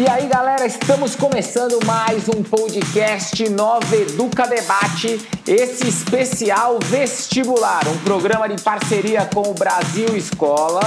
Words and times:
E 0.00 0.08
aí, 0.08 0.26
galera, 0.28 0.64
estamos 0.64 1.14
começando 1.14 1.78
mais 1.84 2.26
um 2.26 2.42
podcast 2.42 3.46
Nova 3.50 3.94
Educa 3.94 4.46
Debate, 4.46 5.20
esse 5.46 5.86
especial 5.86 6.78
vestibular, 6.82 7.86
um 7.86 7.98
programa 7.98 8.48
de 8.48 8.58
parceria 8.62 9.26
com 9.26 9.50
o 9.50 9.52
Brasil 9.52 10.16
Escola, 10.16 10.80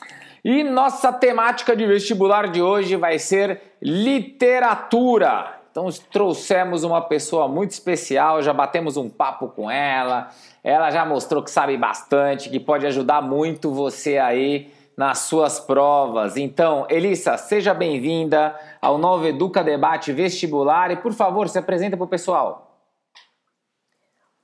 E 0.44 0.64
nossa 0.64 1.12
temática 1.12 1.76
de 1.76 1.86
vestibular 1.86 2.48
de 2.50 2.60
hoje 2.60 2.96
vai 2.96 3.16
ser 3.16 3.62
literatura. 3.80 5.60
Então 5.70 5.86
trouxemos 6.10 6.82
uma 6.82 7.00
pessoa 7.00 7.46
muito 7.46 7.70
especial, 7.70 8.42
já 8.42 8.52
batemos 8.52 8.96
um 8.96 9.08
papo 9.08 9.50
com 9.50 9.70
ela. 9.70 10.30
Ela 10.64 10.90
já 10.90 11.06
mostrou 11.06 11.44
que 11.44 11.50
sabe 11.52 11.76
bastante, 11.76 12.50
que 12.50 12.58
pode 12.58 12.84
ajudar 12.88 13.22
muito 13.22 13.72
você 13.72 14.18
aí 14.18 14.72
nas 14.96 15.20
suas 15.20 15.60
provas. 15.60 16.36
Então, 16.36 16.88
Elissa, 16.90 17.36
seja 17.36 17.72
bem-vinda 17.72 18.56
ao 18.82 18.98
novo 18.98 19.28
Educa 19.28 19.62
Debate 19.62 20.12
Vestibular 20.12 20.90
e, 20.90 20.96
por 20.96 21.12
favor, 21.12 21.48
se 21.48 21.56
apresenta 21.56 21.96
para 21.96 22.04
o 22.04 22.08
pessoal. 22.08 22.80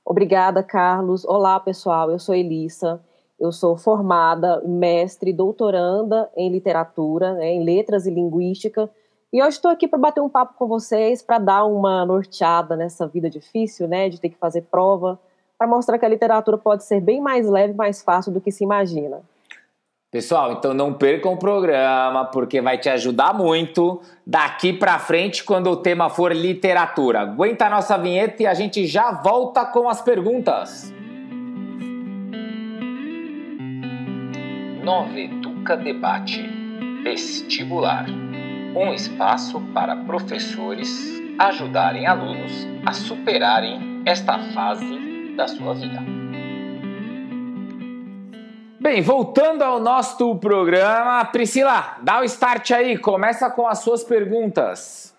Obrigada, 0.05 0.63
Carlos. 0.63 1.25
Olá, 1.25 1.59
pessoal. 1.59 2.09
Eu 2.09 2.19
sou 2.19 2.33
Elissa. 2.33 3.05
Eu 3.39 3.51
sou 3.51 3.77
formada, 3.77 4.61
mestre, 4.65 5.31
doutoranda 5.31 6.29
em 6.35 6.49
literatura, 6.49 7.33
né, 7.33 7.51
em 7.51 7.63
letras 7.63 8.07
e 8.07 8.11
linguística. 8.11 8.89
E 9.31 9.41
hoje 9.41 9.57
estou 9.57 9.69
aqui 9.69 9.87
para 9.87 9.99
bater 9.99 10.21
um 10.21 10.29
papo 10.29 10.55
com 10.57 10.67
vocês, 10.67 11.21
para 11.21 11.37
dar 11.37 11.65
uma 11.65 12.05
norteada 12.05 12.75
nessa 12.75 13.05
vida 13.05 13.29
difícil, 13.29 13.87
né, 13.87 14.09
de 14.09 14.19
ter 14.19 14.29
que 14.29 14.37
fazer 14.37 14.63
prova, 14.63 15.19
para 15.57 15.67
mostrar 15.67 15.99
que 15.99 16.05
a 16.05 16.09
literatura 16.09 16.57
pode 16.57 16.83
ser 16.83 16.99
bem 16.99 17.21
mais 17.21 17.47
leve, 17.47 17.73
mais 17.73 18.01
fácil 18.01 18.31
do 18.31 18.41
que 18.41 18.51
se 18.51 18.63
imagina. 18.63 19.21
Pessoal, 20.09 20.53
então 20.53 20.73
não 20.73 20.93
percam 20.93 21.33
o 21.33 21.37
programa, 21.37 22.25
porque 22.25 22.61
vai 22.61 22.77
te 22.77 22.89
ajudar 22.89 23.33
muito 23.33 24.01
daqui 24.25 24.71
para 24.71 24.97
frente 24.97 25.43
quando 25.43 25.69
o 25.69 25.75
tema 25.75 26.09
for 26.09 26.31
literatura. 26.31 27.21
Aguenta 27.21 27.65
a 27.65 27.69
nossa 27.69 27.97
vinheta 27.97 28.41
e 28.41 28.47
a 28.47 28.53
gente 28.53 28.87
já 28.87 29.11
volta 29.11 29.65
com 29.65 29.89
as 29.89 30.01
perguntas. 30.01 30.93
Nova 34.87 35.19
Educa 35.19 35.75
Debate 35.75 36.49
Vestibular 37.03 38.05
um 38.73 38.93
espaço 38.93 39.59
para 39.73 39.97
professores 39.97 41.21
ajudarem 41.37 42.07
alunos 42.07 42.65
a 42.85 42.93
superarem 42.93 44.01
esta 44.05 44.39
fase 44.53 45.35
da 45.35 45.45
sua 45.45 45.73
vida. 45.73 45.99
Bem, 48.79 49.01
voltando 49.01 49.61
ao 49.61 49.77
nosso 49.77 50.33
programa, 50.37 51.25
Priscila, 51.25 51.97
dá 52.01 52.21
o 52.21 52.23
start 52.23 52.71
aí, 52.71 52.97
começa 52.97 53.49
com 53.49 53.67
as 53.67 53.79
suas 53.79 54.05
perguntas. 54.05 55.16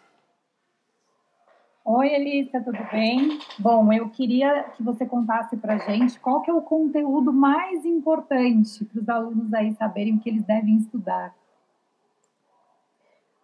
Oi, 1.91 2.07
Elisa, 2.15 2.61
tudo 2.61 2.77
bem? 2.93 3.39
Bom, 3.59 3.91
eu 3.91 4.11
queria 4.11 4.65
que 4.77 4.83
você 4.83 5.07
contasse 5.07 5.57
para 5.57 5.79
gente 5.79 6.21
qual 6.21 6.43
que 6.43 6.51
é 6.51 6.53
o 6.53 6.61
conteúdo 6.61 7.33
mais 7.33 7.83
importante 7.87 8.85
para 8.85 9.01
os 9.01 9.09
alunos 9.09 9.55
aí 9.55 9.73
saberem 9.73 10.17
o 10.17 10.21
que 10.21 10.29
eles 10.29 10.45
devem 10.45 10.77
estudar. 10.77 11.35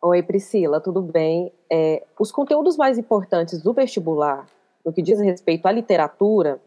Oi, 0.03 0.23
Priscila, 0.23 0.79
tudo 0.79 1.01
bem? 1.01 1.55
É, 1.73 2.05
os 2.21 2.31
conteúdos 2.31 2.77
mais 2.77 2.99
importantes 2.99 3.63
do 3.63 3.73
vestibular, 3.73 4.45
no 4.85 4.93
que 4.93 5.01
diz 5.01 5.19
respeito 5.21 5.65
à 5.65 5.73
literatura, 5.73 6.61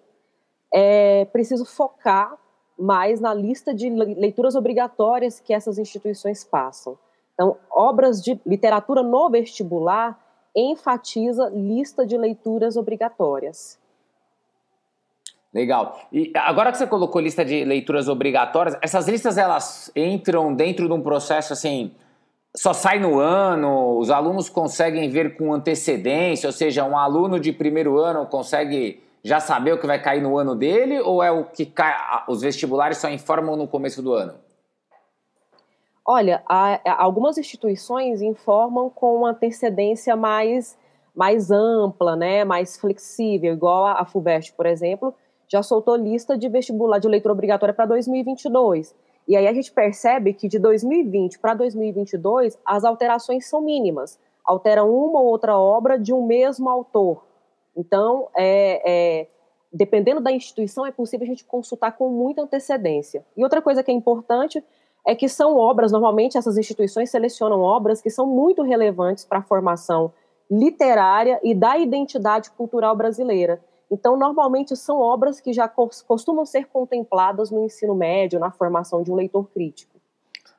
é 0.74 1.26
preciso 1.26 1.64
focar 1.64 2.36
mais 2.76 3.22
na 3.22 3.36
lista 3.36 3.72
de 3.72 3.88
leituras 3.88 4.56
obrigatórias 4.56 5.40
que 5.40 5.54
essas 5.54 5.78
instituições 5.78 6.44
passam. 6.44 6.98
Então, 7.36 7.56
obras 7.70 8.20
de 8.20 8.42
literatura 8.48 9.04
no 9.04 9.30
vestibular 9.30 10.26
enfatiza 10.58 11.50
lista 11.54 12.06
de 12.06 12.18
leituras 12.18 12.76
obrigatórias. 12.76 13.80
Legal. 15.54 16.00
E 16.12 16.32
agora 16.36 16.72
que 16.72 16.78
você 16.78 16.88
colocou 16.88 17.22
lista 17.22 17.46
de 17.46 17.64
leituras 17.64 18.10
obrigatórias, 18.10 18.78
essas 18.82 19.08
listas 19.08 19.38
elas 19.38 19.92
entram 19.96 20.54
dentro 20.54 20.88
de 20.88 20.94
um 20.94 21.02
processo 21.02 21.54
assim, 21.54 21.92
só 22.56 22.74
sai 22.74 23.00
no 23.00 23.20
ano, 23.20 23.98
os 23.98 24.10
alunos 24.10 24.50
conseguem 24.50 25.10
ver 25.10 25.38
com 25.38 25.54
antecedência, 25.54 26.48
ou 26.48 26.54
seja, 26.54 26.84
um 26.84 26.98
aluno 26.98 27.40
de 27.40 27.54
primeiro 27.54 28.00
ano 28.00 28.26
consegue 28.26 29.04
já 29.24 29.40
saber 29.40 29.74
o 29.74 29.80
que 29.80 29.88
vai 29.88 30.02
cair 30.02 30.22
no 30.22 30.38
ano 30.38 30.56
dele, 30.56 31.00
ou 31.00 31.24
é 31.24 31.32
o 31.32 31.44
que 31.46 31.66
cai, 31.66 31.96
os 32.28 32.42
vestibulares 32.42 32.98
só 32.98 33.10
informam 33.10 33.56
no 33.56 33.68
começo 33.68 34.02
do 34.02 34.14
ano? 34.14 34.47
Olha, 36.10 36.42
há, 36.48 37.04
algumas 37.04 37.38
instituições 37.38 38.22
informam 38.22 38.90
com 38.90 39.18
uma 39.18 39.32
antecedência 39.32 40.16
mais, 40.16 40.78
mais 41.14 41.52
ampla, 41.52 42.16
né, 42.16 42.46
mais 42.46 42.78
flexível, 42.78 43.54
igual 43.54 43.86
a, 43.86 44.00
a 44.00 44.06
FUVEST, 44.06 44.54
por 44.54 44.66
exemplo, 44.66 45.14
já 45.50 45.62
soltou 45.62 45.98
lista 45.98 46.38
de 46.38 46.48
vestibular 46.48 47.00
de 47.00 47.10
leitura 47.10 47.34
obrigatória 47.34 47.74
para 47.74 47.86
2022. 47.86 48.96
E 49.28 49.36
aí 49.36 49.46
a 49.46 49.54
gente 49.54 49.70
percebe 49.70 50.34
que 50.34 50.48
de 50.48 50.58
2020 50.58 51.40
para 51.40 51.54
2022 51.54 52.58
as 52.66 52.86
alterações 52.86 53.46
são 53.46 53.60
mínimas. 53.60 54.18
Altera 54.46 54.86
uma 54.86 55.20
ou 55.20 55.26
outra 55.26 55.58
obra 55.58 56.00
de 56.00 56.14
um 56.14 56.26
mesmo 56.26 56.70
autor. 56.70 57.26
Então, 57.76 58.30
é, 58.34 58.82
é, 58.86 59.28
dependendo 59.74 60.22
da 60.22 60.32
instituição, 60.32 60.86
é 60.86 60.92
possível 60.92 61.26
a 61.26 61.28
gente 61.28 61.44
consultar 61.44 61.92
com 61.92 62.10
muita 62.10 62.44
antecedência. 62.44 63.26
E 63.36 63.44
outra 63.44 63.62
coisa 63.62 63.84
que 63.84 63.92
é 63.92 63.94
importante 63.94 64.64
é 65.08 65.16
que 65.16 65.30
são 65.30 65.56
obras, 65.56 65.94
normalmente 65.94 66.38
essas 66.38 66.58
instituições 66.58 67.10
selecionam 67.10 67.62
obras 67.62 68.02
que 68.02 68.10
são 68.10 68.28
muito 68.28 68.62
relevantes 68.62 69.24
para 69.24 69.40
a 69.40 69.42
formação 69.42 70.12
literária 70.52 71.40
e 71.42 71.56
da 71.56 71.78
identidade 71.78 72.52
cultural 72.52 72.94
brasileira. 72.94 73.62
Então, 73.90 74.18
normalmente 74.18 74.76
são 74.76 75.00
obras 75.00 75.40
que 75.40 75.54
já 75.54 75.66
costumam 75.66 76.46
ser 76.46 76.66
contempladas 76.66 77.50
no 77.50 77.64
ensino 77.64 77.96
médio, 77.96 78.38
na 78.38 78.52
formação 78.52 79.02
de 79.02 79.10
um 79.10 79.16
leitor 79.16 79.50
crítico. 79.50 79.96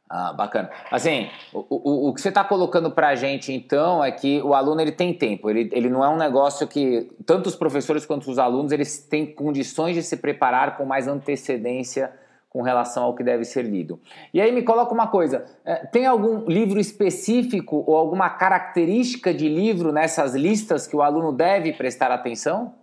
Ah, 0.08 0.32
bacana. 0.32 0.70
Assim, 0.90 1.28
o, 1.52 1.66
o, 1.68 2.08
o 2.08 2.14
que 2.14 2.20
você 2.22 2.30
está 2.30 2.42
colocando 2.42 2.90
para 2.90 3.08
a 3.08 3.14
gente, 3.14 3.52
então, 3.52 4.02
é 4.02 4.10
que 4.10 4.40
o 4.40 4.54
aluno 4.54 4.80
ele 4.80 4.92
tem 4.92 5.12
tempo. 5.12 5.50
Ele, 5.50 5.68
ele 5.74 5.90
não 5.90 6.02
é 6.02 6.08
um 6.08 6.16
negócio 6.16 6.66
que 6.66 7.10
tanto 7.26 7.48
os 7.48 7.54
professores 7.54 8.06
quanto 8.06 8.30
os 8.30 8.38
alunos 8.38 8.72
eles 8.72 8.98
têm 8.98 9.26
condições 9.26 9.94
de 9.94 10.02
se 10.02 10.16
preparar 10.16 10.78
com 10.78 10.86
mais 10.86 11.06
antecedência 11.06 12.10
com 12.58 12.62
relação 12.62 13.04
ao 13.04 13.14
que 13.14 13.22
deve 13.22 13.44
ser 13.44 13.62
lido. 13.62 14.00
E 14.34 14.40
aí 14.40 14.50
me 14.50 14.64
coloca 14.64 14.92
uma 14.92 15.06
coisa: 15.06 15.44
é, 15.64 15.86
tem 15.86 16.06
algum 16.06 16.44
livro 16.44 16.80
específico 16.80 17.84
ou 17.86 17.96
alguma 17.96 18.28
característica 18.30 19.32
de 19.32 19.48
livro 19.48 19.92
nessas 19.92 20.34
listas 20.34 20.84
que 20.84 20.96
o 20.96 21.00
aluno 21.00 21.30
deve 21.30 21.72
prestar 21.72 22.10
atenção? 22.10 22.74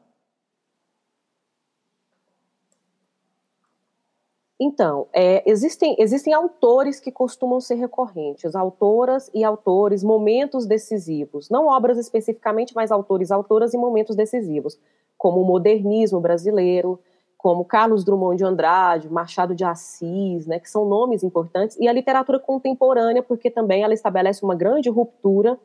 Então, 4.57 5.07
é, 5.11 5.43
existem, 5.45 5.97
existem 5.99 6.33
autores 6.33 7.01
que 7.01 7.11
costumam 7.11 7.59
ser 7.59 7.75
recorrentes, 7.75 8.55
autoras 8.55 9.29
e 9.33 9.43
autores, 9.43 10.01
momentos 10.01 10.65
decisivos, 10.65 11.49
não 11.49 11.67
obras 11.67 11.97
especificamente, 11.97 12.73
mas 12.73 12.93
autores, 12.93 13.29
autoras 13.29 13.73
e 13.73 13.77
momentos 13.77 14.15
decisivos. 14.15 14.79
como 15.17 15.41
o 15.41 15.45
modernismo 15.45 16.19
brasileiro, 16.19 16.99
como 17.45 17.63
Carlos 17.63 18.03
Drummond 18.03 18.37
de 18.37 18.43
Andrade, 18.43 19.07
Machado 19.07 19.53
de 19.53 19.63
Assis, 19.63 20.47
né, 20.47 20.57
que 20.59 20.67
são 20.67 20.83
nomes 20.83 21.21
importantes, 21.21 21.77
e 21.79 21.87
a 21.87 21.93
literatura 21.93 22.39
contemporânea, 22.39 23.21
porque 23.21 23.51
também 23.51 23.83
ela 23.83 23.93
estabelece 23.93 24.43
uma 24.43 24.55
grande 24.55 24.89
ruptura 24.89 25.55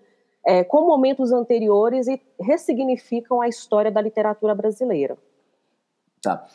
é, 0.44 0.62
com 0.62 0.86
momentos 0.86 1.32
anteriores 1.32 2.06
e 2.06 2.20
ressignificam 2.38 3.40
a 3.40 3.48
história 3.48 3.90
da 3.90 3.98
literatura 3.98 4.54
brasileira. 4.54 5.16
Tá. 6.20 6.46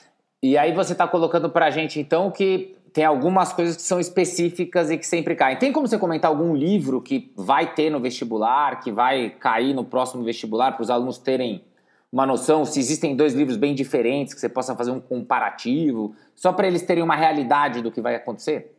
E 0.43 0.59
aí 0.59 0.71
você 0.71 0.91
está 0.91 1.07
colocando 1.07 1.49
para 1.49 1.65
a 1.65 1.71
gente, 1.71 1.99
então, 1.99 2.29
que 2.29 2.77
tem 2.93 3.03
algumas 3.03 3.51
coisas 3.51 3.77
que 3.77 3.81
são 3.81 3.99
específicas 3.99 4.91
e 4.91 4.97
que 4.99 5.07
sempre 5.07 5.35
caem. 5.35 5.57
Tem 5.57 5.73
como 5.73 5.87
você 5.87 5.97
comentar 5.97 6.29
algum 6.29 6.53
livro 6.53 7.01
que 7.01 7.33
vai 7.35 7.73
ter 7.73 7.89
no 7.89 7.99
vestibular, 7.99 8.79
que 8.79 8.91
vai 8.91 9.31
cair 9.31 9.73
no 9.73 9.83
próximo 9.83 10.23
vestibular, 10.23 10.73
para 10.73 10.83
os 10.83 10.91
alunos 10.91 11.17
terem 11.17 11.63
uma 12.11 12.25
noção 12.25 12.65
se 12.65 12.79
existem 12.79 13.15
dois 13.15 13.33
livros 13.33 13.57
bem 13.57 13.75
diferentes, 13.75 14.33
que 14.33 14.39
você 14.39 14.49
possa 14.49 14.75
fazer 14.75 14.91
um 14.91 14.99
comparativo, 14.99 16.15
só 16.35 16.53
para 16.53 16.67
eles 16.67 16.81
terem 16.83 17.03
uma 17.03 17.15
realidade 17.15 17.81
do 17.81 17.91
que 17.91 18.01
vai 18.01 18.15
acontecer? 18.15 18.75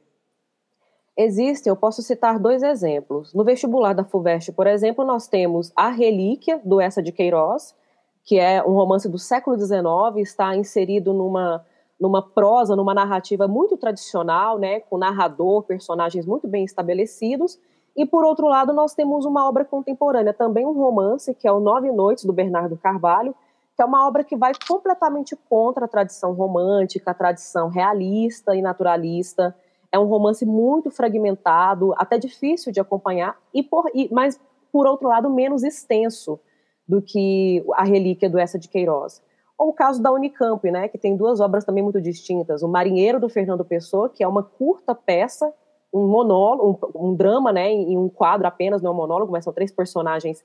Existem, 1.16 1.70
eu 1.70 1.76
posso 1.76 2.02
citar 2.02 2.38
dois 2.38 2.62
exemplos. 2.62 3.32
No 3.32 3.42
vestibular 3.42 3.94
da 3.94 4.04
FUVEST, 4.04 4.52
por 4.52 4.66
exemplo, 4.66 5.04
nós 5.04 5.26
temos 5.26 5.72
A 5.74 5.88
Relíquia, 5.88 6.60
do 6.62 6.78
Essa 6.78 7.02
de 7.02 7.10
Queiroz, 7.10 7.74
que 8.22 8.38
é 8.38 8.62
um 8.62 8.72
romance 8.72 9.08
do 9.08 9.18
século 9.18 9.56
XIX, 9.56 9.82
está 10.16 10.54
inserido 10.54 11.14
numa, 11.14 11.64
numa 11.98 12.20
prosa, 12.20 12.76
numa 12.76 12.92
narrativa 12.92 13.48
muito 13.48 13.76
tradicional, 13.78 14.58
né, 14.58 14.80
com 14.80 14.98
narrador, 14.98 15.62
personagens 15.62 16.26
muito 16.26 16.46
bem 16.46 16.64
estabelecidos, 16.64 17.58
e 17.96 18.04
por 18.04 18.24
outro 18.24 18.46
lado, 18.46 18.74
nós 18.74 18.94
temos 18.94 19.24
uma 19.24 19.48
obra 19.48 19.64
contemporânea, 19.64 20.34
também 20.34 20.66
um 20.66 20.72
romance, 20.72 21.34
que 21.34 21.48
é 21.48 21.52
o 21.52 21.60
Nove 21.60 21.90
Noites, 21.90 22.24
do 22.24 22.32
Bernardo 22.32 22.76
Carvalho, 22.76 23.34
que 23.74 23.82
é 23.82 23.84
uma 23.84 24.06
obra 24.06 24.22
que 24.22 24.36
vai 24.36 24.52
completamente 24.68 25.34
contra 25.48 25.86
a 25.86 25.88
tradição 25.88 26.32
romântica, 26.34 27.10
a 27.10 27.14
tradição 27.14 27.68
realista 27.68 28.54
e 28.54 28.60
naturalista. 28.60 29.56
É 29.90 29.98
um 29.98 30.04
romance 30.04 30.44
muito 30.44 30.90
fragmentado, 30.90 31.94
até 31.96 32.18
difícil 32.18 32.70
de 32.70 32.80
acompanhar, 32.80 33.38
e 33.54 33.62
por, 33.62 33.90
e, 33.94 34.08
mas, 34.12 34.38
por 34.70 34.86
outro 34.86 35.08
lado, 35.08 35.30
menos 35.30 35.62
extenso 35.62 36.38
do 36.86 37.00
que 37.00 37.64
a 37.74 37.84
relíquia 37.84 38.28
do 38.28 38.38
Essa 38.38 38.58
de 38.58 38.68
Queiroz. 38.68 39.22
Ou 39.58 39.70
o 39.70 39.72
caso 39.72 40.02
da 40.02 40.12
Unicamp, 40.12 40.70
né, 40.70 40.88
que 40.88 40.98
tem 40.98 41.16
duas 41.16 41.40
obras 41.40 41.64
também 41.64 41.82
muito 41.82 42.00
distintas. 42.00 42.62
O 42.62 42.68
Marinheiro, 42.68 43.18
do 43.18 43.28
Fernando 43.28 43.64
Pessoa, 43.64 44.10
que 44.10 44.22
é 44.22 44.28
uma 44.28 44.42
curta 44.42 44.94
peça 44.94 45.50
um 45.96 46.08
monólogo, 46.08 46.90
um, 46.94 47.08
um 47.08 47.14
drama, 47.14 47.52
né, 47.52 47.70
em 47.70 47.96
um 47.96 48.08
quadro 48.08 48.46
apenas, 48.46 48.82
não 48.82 48.90
é 48.90 48.94
um 48.94 48.96
monólogo, 48.96 49.32
mas 49.32 49.44
são 49.44 49.52
três 49.52 49.72
personagens 49.72 50.44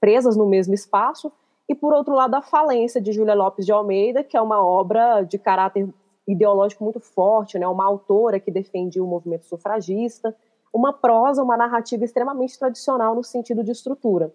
presas 0.00 0.36
no 0.36 0.46
mesmo 0.46 0.74
espaço, 0.74 1.32
e 1.68 1.74
por 1.74 1.94
outro 1.94 2.14
lado 2.14 2.34
a 2.34 2.42
Falência 2.42 3.00
de 3.00 3.12
Júlia 3.12 3.34
Lopes 3.34 3.64
de 3.64 3.72
Almeida, 3.72 4.22
que 4.22 4.36
é 4.36 4.40
uma 4.40 4.64
obra 4.64 5.22
de 5.22 5.38
caráter 5.38 5.88
ideológico 6.26 6.84
muito 6.84 7.00
forte, 7.00 7.58
né, 7.58 7.66
uma 7.66 7.84
autora 7.84 8.38
que 8.38 8.50
defendia 8.50 9.02
o 9.02 9.06
movimento 9.06 9.46
sufragista, 9.46 10.34
uma 10.72 10.92
prosa, 10.92 11.42
uma 11.42 11.56
narrativa 11.56 12.04
extremamente 12.04 12.58
tradicional 12.58 13.14
no 13.14 13.22
sentido 13.22 13.62
de 13.62 13.70
estrutura. 13.70 14.32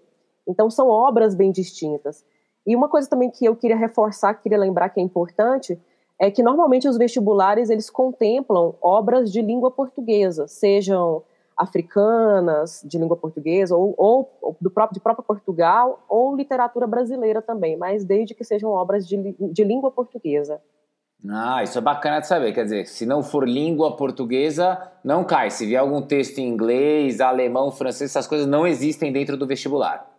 Então 0.48 0.70
são 0.70 0.88
obras 0.88 1.36
bem 1.36 1.52
distintas. 1.52 2.26
E 2.66 2.76
uma 2.76 2.88
coisa 2.88 3.10
também 3.10 3.30
que 3.30 3.46
eu 3.46 3.56
queria 3.56 3.76
reforçar, 3.76 4.34
queria 4.36 4.58
lembrar 4.58 4.90
que 4.90 5.00
é 5.00 5.04
importante, 5.04 5.80
é 6.20 6.30
que 6.30 6.44
normalmente 6.44 6.88
os 6.88 6.98
vestibulares 6.98 7.70
eles 7.70 7.90
contemplam 7.90 8.76
obras 8.82 9.32
de 9.32 9.42
língua 9.42 9.72
portuguesa, 9.72 10.48
sejam 10.48 11.24
africanas 11.56 12.82
de 12.86 12.98
língua 12.98 13.18
portuguesa 13.18 13.76
ou, 13.76 13.94
ou 13.98 14.56
do 14.62 14.70
próprio 14.70 14.96
de 14.96 15.02
próprio 15.02 15.26
Portugal 15.26 16.04
ou 16.08 16.36
literatura 16.36 16.88
brasileira 16.88 17.42
também, 17.42 17.78
mas 17.78 18.04
desde 18.04 18.34
que 18.34 18.44
sejam 18.44 18.70
obras 18.70 19.08
de, 19.08 19.36
de 19.38 19.64
língua 19.64 19.92
portuguesa. 19.92 20.62
Ah, 21.30 21.62
isso 21.62 21.78
é 21.78 21.82
bacana 21.82 22.22
de 22.22 22.28
saber. 22.28 22.54
Quer 22.54 22.64
dizer, 22.64 22.88
se 22.88 23.06
não 23.06 23.22
for 23.22 23.48
língua 23.48 23.98
portuguesa, 23.98 24.82
não 25.04 25.26
cai. 25.26 25.52
Se 25.52 25.66
vier 25.66 25.82
algum 25.82 26.02
texto 26.02 26.38
em 26.40 26.48
inglês, 26.48 27.20
alemão, 27.20 27.72
francês, 27.72 28.12
essas 28.12 28.26
coisas 28.26 28.48
não 28.48 28.66
existem 28.66 29.12
dentro 29.12 29.36
do 29.36 29.46
vestibular. 29.46 30.10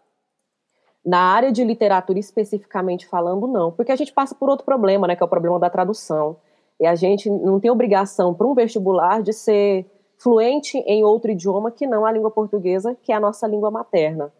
Na 1.04 1.20
área 1.20 1.50
de 1.50 1.64
literatura 1.64 2.18
especificamente 2.18 3.06
falando, 3.06 3.46
não, 3.46 3.72
porque 3.72 3.90
a 3.90 3.96
gente 3.96 4.12
passa 4.12 4.34
por 4.34 4.50
outro 4.50 4.64
problema, 4.64 5.06
né, 5.06 5.16
que 5.16 5.22
é 5.22 5.26
o 5.26 5.28
problema 5.28 5.58
da 5.58 5.70
tradução. 5.70 6.36
E 6.78 6.86
a 6.86 6.94
gente 6.94 7.28
não 7.30 7.58
tem 7.58 7.70
obrigação 7.70 8.34
para 8.34 8.46
um 8.46 8.54
vestibular 8.54 9.22
de 9.22 9.32
ser 9.32 9.86
fluente 10.18 10.78
em 10.78 11.02
outro 11.02 11.30
idioma 11.30 11.70
que 11.70 11.86
não 11.86 12.04
a 12.04 12.12
língua 12.12 12.30
portuguesa, 12.30 12.96
que 13.02 13.12
é 13.12 13.16
a 13.16 13.20
nossa 13.20 13.46
língua 13.46 13.70
materna. 13.70 14.30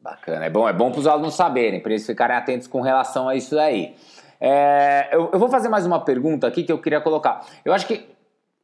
Bacana, 0.00 0.46
é 0.46 0.50
bom, 0.50 0.68
é 0.68 0.72
bom 0.72 0.90
para 0.90 1.00
os 1.00 1.06
alunos 1.06 1.34
saberem, 1.34 1.80
para 1.80 1.92
eles 1.92 2.06
ficarem 2.06 2.36
atentos 2.36 2.66
com 2.66 2.80
relação 2.80 3.28
a 3.28 3.34
isso 3.34 3.58
aí. 3.58 3.94
É, 4.40 5.08
eu, 5.12 5.30
eu, 5.32 5.38
vou 5.38 5.48
fazer 5.48 5.68
mais 5.68 5.84
uma 5.84 6.00
pergunta 6.00 6.46
aqui 6.46 6.62
que 6.62 6.72
eu 6.72 6.80
queria 6.80 7.00
colocar. 7.00 7.44
Eu 7.64 7.72
acho 7.72 7.86
que 7.86 8.08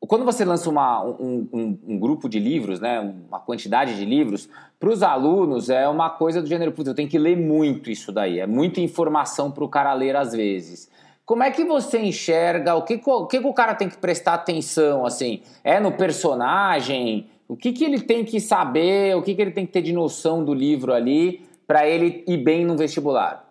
quando 0.07 0.25
você 0.25 0.45
lança 0.45 0.69
uma, 0.69 1.03
um, 1.05 1.49
um, 1.53 1.79
um, 1.87 1.99
grupo 1.99 2.29
de 2.29 2.39
livros, 2.39 2.81
né, 2.81 3.01
uma 3.29 3.39
quantidade 3.39 3.97
de 3.97 4.05
livros, 4.05 4.49
para 4.79 4.91
os 4.91 5.03
alunos 5.03 5.71
é 5.71 5.89
uma 5.89 6.11
coisa 6.11 6.43
do 6.43 6.49
gênero, 6.49 6.73
putz, 6.73 6.89
eu 6.89 6.95
tenho 6.95 7.09
que 7.09 7.19
ler 7.19 7.37
muito 7.37 7.91
isso 7.91 8.11
daí, 8.11 8.41
é 8.41 8.47
muita 8.47 8.81
informação 8.81 9.51
para 9.51 9.65
o 9.65 9.69
cara 9.69 9.93
ler 9.95 10.17
às 10.17 10.33
vezes. 10.33 10.91
Como 11.25 11.43
é 11.43 11.51
que 11.51 11.65
você 11.65 12.01
enxerga, 12.01 12.75
o 12.75 12.83
que, 12.83 13.01
o 13.03 13.27
que 13.27 13.39
o 13.39 13.55
cara 13.55 13.75
tem 13.75 13.89
que 13.89 13.97
prestar 13.97 14.35
atenção, 14.35 15.07
assim, 15.07 15.41
é 15.63 15.81
no 15.81 15.93
personagem, 15.93 17.29
o 17.49 17.57
que, 17.57 17.73
que 17.73 17.85
ele 17.85 18.01
tem 18.01 18.25
que 18.25 18.41
saber, 18.41 19.17
o 19.17 19.23
que, 19.23 19.35
que 19.35 19.41
ele 19.41 19.53
tem 19.53 19.65
que 19.65 19.73
ter 19.73 19.83
de 19.83 19.93
noção 19.93 20.45
do 20.45 20.53
livro 20.53 20.93
ali, 20.93 21.47
para 21.67 21.87
ele 21.89 22.25
ir 22.27 22.39
bem 22.39 22.65
no 22.65 22.77
vestibular? 22.77 23.44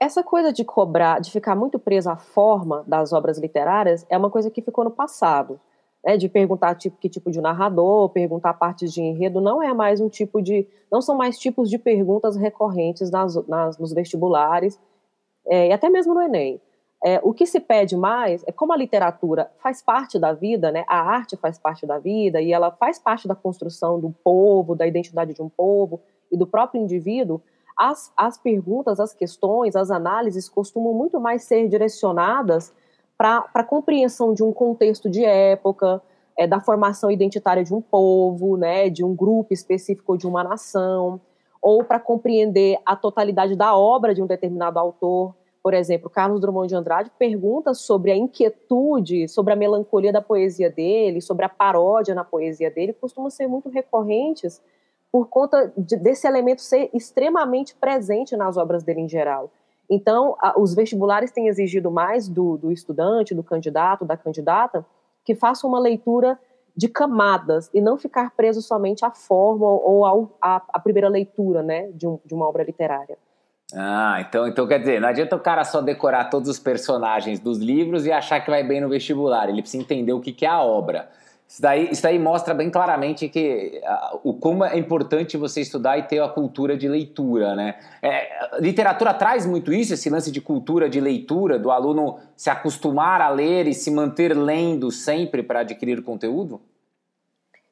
Essa 0.00 0.22
coisa 0.22 0.52
de 0.52 0.64
cobrar, 0.64 1.20
de 1.20 1.30
ficar 1.30 1.56
muito 1.56 1.78
preso 1.78 2.10
à 2.10 2.16
forma 2.16 2.84
das 2.86 3.12
obras 3.12 3.38
literárias, 3.38 4.06
é 4.10 4.16
uma 4.16 4.30
coisa 4.30 4.50
que 4.50 4.60
ficou 4.60 4.84
no 4.84 4.90
passado. 4.90 5.60
Né, 6.04 6.16
de 6.16 6.28
perguntar 6.28 6.76
tipo, 6.76 6.96
que 6.98 7.08
tipo 7.08 7.32
de 7.32 7.40
narrador, 7.40 8.10
perguntar 8.10 8.54
partes 8.54 8.92
de 8.92 9.02
enredo, 9.02 9.40
não 9.40 9.60
é 9.60 9.74
mais 9.74 10.00
um 10.00 10.08
tipo 10.08 10.40
de. 10.40 10.68
não 10.92 11.02
são 11.02 11.16
mais 11.16 11.36
tipos 11.36 11.68
de 11.68 11.78
perguntas 11.78 12.36
recorrentes 12.36 13.10
nas, 13.10 13.34
nas 13.48 13.76
nos 13.76 13.92
vestibulares 13.92 14.78
é, 15.48 15.68
e 15.68 15.72
até 15.72 15.88
mesmo 15.88 16.14
no 16.14 16.22
Enem. 16.22 16.60
É, 17.04 17.20
o 17.24 17.32
que 17.32 17.44
se 17.44 17.58
pede 17.58 17.96
mais 17.96 18.44
é 18.46 18.52
como 18.52 18.72
a 18.72 18.76
literatura 18.76 19.50
faz 19.58 19.82
parte 19.82 20.18
da 20.18 20.32
vida, 20.32 20.70
né, 20.70 20.84
a 20.86 21.00
arte 21.00 21.36
faz 21.36 21.58
parte 21.58 21.86
da 21.86 21.98
vida 21.98 22.40
e 22.40 22.52
ela 22.52 22.70
faz 22.70 22.98
parte 22.98 23.26
da 23.26 23.34
construção 23.34 23.98
do 23.98 24.10
povo, 24.22 24.76
da 24.76 24.86
identidade 24.86 25.34
de 25.34 25.42
um 25.42 25.48
povo 25.48 26.00
e 26.30 26.36
do 26.36 26.46
próprio 26.46 26.80
indivíduo 26.80 27.40
as, 27.76 28.12
as 28.16 28.38
perguntas, 28.38 28.98
as 28.98 29.12
questões, 29.12 29.76
as 29.76 29.90
análises 29.90 30.48
costumam 30.48 30.94
muito 30.94 31.20
mais 31.20 31.44
ser 31.44 31.68
direcionadas 31.68 32.72
para 33.18 33.48
a 33.54 33.64
compreensão 33.64 34.32
de 34.32 34.42
um 34.42 34.52
contexto 34.52 35.10
de 35.10 35.24
época, 35.24 36.02
é, 36.36 36.46
da 36.46 36.60
formação 36.60 37.10
identitária 37.10 37.64
de 37.64 37.74
um 37.74 37.80
povo, 37.80 38.56
né, 38.56 38.88
de 38.90 39.04
um 39.04 39.14
grupo 39.14 39.52
específico 39.52 40.16
de 40.16 40.26
uma 40.26 40.44
nação, 40.44 41.20
ou 41.60 41.82
para 41.82 41.98
compreender 41.98 42.78
a 42.84 42.94
totalidade 42.94 43.56
da 43.56 43.76
obra 43.76 44.14
de 44.14 44.22
um 44.22 44.26
determinado 44.26 44.78
autor. 44.78 45.34
Por 45.62 45.74
exemplo, 45.74 46.08
Carlos 46.08 46.40
Drummond 46.40 46.68
de 46.68 46.76
Andrade 46.76 47.10
pergunta 47.18 47.74
sobre 47.74 48.12
a 48.12 48.16
inquietude, 48.16 49.28
sobre 49.28 49.52
a 49.52 49.56
melancolia 49.56 50.12
da 50.12 50.22
poesia 50.22 50.70
dele, 50.70 51.20
sobre 51.20 51.44
a 51.44 51.48
paródia 51.48 52.14
na 52.14 52.22
poesia 52.22 52.70
dele, 52.70 52.92
costumam 52.92 53.30
ser 53.30 53.48
muito 53.48 53.68
recorrentes 53.68 54.62
por 55.10 55.28
conta 55.28 55.72
de, 55.76 55.96
desse 55.96 56.26
elemento 56.26 56.62
ser 56.62 56.90
extremamente 56.92 57.74
presente 57.74 58.36
nas 58.36 58.56
obras 58.56 58.82
dele 58.82 59.00
em 59.00 59.08
geral. 59.08 59.50
Então, 59.88 60.36
a, 60.40 60.58
os 60.58 60.74
vestibulares 60.74 61.30
têm 61.30 61.48
exigido 61.48 61.90
mais 61.90 62.28
do, 62.28 62.56
do 62.56 62.72
estudante, 62.72 63.34
do 63.34 63.42
candidato, 63.42 64.04
da 64.04 64.16
candidata, 64.16 64.84
que 65.24 65.34
faça 65.34 65.66
uma 65.66 65.78
leitura 65.78 66.38
de 66.76 66.88
camadas 66.88 67.70
e 67.72 67.80
não 67.80 67.96
ficar 67.96 68.32
preso 68.36 68.60
somente 68.60 69.04
à 69.04 69.10
forma 69.10 69.66
ou 69.66 70.04
ao, 70.04 70.36
à, 70.42 70.62
à 70.72 70.78
primeira 70.78 71.08
leitura 71.08 71.62
né, 71.62 71.88
de, 71.92 72.06
um, 72.06 72.18
de 72.24 72.34
uma 72.34 72.46
obra 72.46 72.62
literária. 72.62 73.16
Ah, 73.74 74.18
então, 74.20 74.46
então 74.46 74.66
quer 74.66 74.78
dizer, 74.78 75.00
não 75.00 75.08
adianta 75.08 75.34
o 75.34 75.40
cara 75.40 75.64
só 75.64 75.80
decorar 75.80 76.26
todos 76.26 76.48
os 76.48 76.58
personagens 76.58 77.40
dos 77.40 77.58
livros 77.58 78.06
e 78.06 78.12
achar 78.12 78.40
que 78.40 78.50
vai 78.50 78.62
bem 78.62 78.80
no 78.80 78.88
vestibular. 78.88 79.48
Ele 79.48 79.62
precisa 79.62 79.82
entender 79.82 80.12
o 80.12 80.20
que, 80.20 80.32
que 80.32 80.44
é 80.44 80.48
a 80.48 80.62
obra. 80.62 81.08
Isso 81.48 81.62
daí, 81.62 81.88
isso 81.92 82.02
daí 82.02 82.18
mostra 82.18 82.52
bem 82.52 82.68
claramente 82.68 83.28
que 83.28 83.80
o 84.24 84.34
como 84.34 84.64
é 84.64 84.76
importante 84.76 85.36
você 85.36 85.60
estudar 85.60 85.96
e 85.96 86.02
ter 86.02 86.18
a 86.20 86.28
cultura 86.28 86.76
de 86.76 86.88
leitura, 86.88 87.54
né? 87.54 87.76
É, 88.02 88.58
literatura 88.60 89.14
traz 89.14 89.46
muito 89.46 89.72
isso, 89.72 89.94
esse 89.94 90.10
lance 90.10 90.32
de 90.32 90.40
cultura 90.40 90.88
de 90.88 91.00
leitura, 91.00 91.56
do 91.56 91.70
aluno 91.70 92.18
se 92.36 92.50
acostumar 92.50 93.20
a 93.20 93.28
ler 93.28 93.68
e 93.68 93.74
se 93.74 93.92
manter 93.92 94.36
lendo 94.36 94.90
sempre 94.90 95.40
para 95.40 95.60
adquirir 95.60 96.02
conteúdo? 96.02 96.60